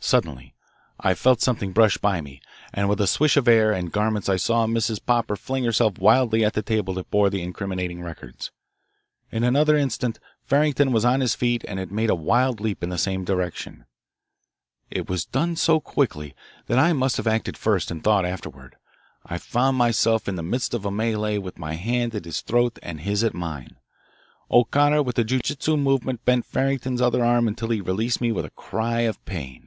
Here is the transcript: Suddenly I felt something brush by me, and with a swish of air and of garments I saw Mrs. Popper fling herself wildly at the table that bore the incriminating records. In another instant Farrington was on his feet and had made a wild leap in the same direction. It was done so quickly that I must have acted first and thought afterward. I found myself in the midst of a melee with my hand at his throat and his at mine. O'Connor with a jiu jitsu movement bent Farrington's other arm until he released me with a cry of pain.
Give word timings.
Suddenly 0.00 0.54
I 1.00 1.12
felt 1.12 1.42
something 1.42 1.72
brush 1.72 1.98
by 1.98 2.22
me, 2.22 2.40
and 2.72 2.88
with 2.88 2.98
a 3.00 3.06
swish 3.06 3.36
of 3.36 3.46
air 3.46 3.72
and 3.72 3.88
of 3.88 3.92
garments 3.92 4.28
I 4.30 4.36
saw 4.36 4.64
Mrs. 4.66 5.04
Popper 5.04 5.36
fling 5.36 5.64
herself 5.64 5.98
wildly 5.98 6.42
at 6.46 6.54
the 6.54 6.62
table 6.62 6.94
that 6.94 7.10
bore 7.10 7.28
the 7.28 7.42
incriminating 7.42 8.00
records. 8.00 8.50
In 9.30 9.44
another 9.44 9.76
instant 9.76 10.18
Farrington 10.44 10.92
was 10.92 11.04
on 11.04 11.20
his 11.20 11.34
feet 11.34 11.62
and 11.68 11.78
had 11.78 11.92
made 11.92 12.08
a 12.08 12.14
wild 12.14 12.58
leap 12.58 12.82
in 12.82 12.88
the 12.88 12.96
same 12.96 13.24
direction. 13.24 13.84
It 14.88 15.10
was 15.10 15.26
done 15.26 15.56
so 15.56 15.78
quickly 15.78 16.32
that 16.68 16.78
I 16.78 16.94
must 16.94 17.18
have 17.18 17.26
acted 17.26 17.58
first 17.58 17.90
and 17.90 18.02
thought 18.02 18.24
afterward. 18.24 18.76
I 19.26 19.36
found 19.36 19.76
myself 19.76 20.26
in 20.26 20.36
the 20.36 20.42
midst 20.44 20.72
of 20.72 20.86
a 20.86 20.90
melee 20.92 21.36
with 21.36 21.58
my 21.58 21.74
hand 21.74 22.14
at 22.14 22.24
his 22.24 22.40
throat 22.40 22.78
and 22.82 23.00
his 23.00 23.22
at 23.24 23.34
mine. 23.34 23.76
O'Connor 24.50 25.02
with 25.02 25.18
a 25.18 25.24
jiu 25.24 25.40
jitsu 25.40 25.76
movement 25.76 26.24
bent 26.24 26.46
Farrington's 26.46 27.02
other 27.02 27.22
arm 27.22 27.46
until 27.46 27.68
he 27.68 27.82
released 27.82 28.22
me 28.22 28.32
with 28.32 28.46
a 28.46 28.50
cry 28.50 29.00
of 29.00 29.22
pain. 29.26 29.64